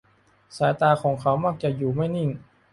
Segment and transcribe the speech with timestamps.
[0.57, 2.29] สายตาของเขามักจะอยู่ไม่นิ่ง